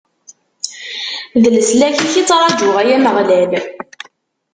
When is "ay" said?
2.81-2.89